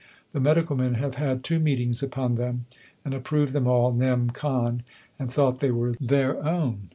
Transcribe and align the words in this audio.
The 0.33 0.39
Medical 0.39 0.75
Men 0.75 0.95
have 0.95 1.13
had 1.13 1.43
two 1.43 1.59
meetings 1.59 2.01
upon 2.01 2.33
them, 2.33 2.65
and 3.05 3.13
approved 3.13 3.53
them 3.53 3.67
all 3.67 3.93
nem. 3.93 4.31
con., 4.31 4.81
and 5.19 5.31
thought 5.31 5.59
they 5.59 5.69
were 5.69 5.93
their 6.01 6.43
own. 6.43 6.89